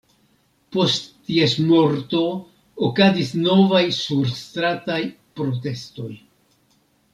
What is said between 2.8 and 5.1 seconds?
okazis novaj surstrataj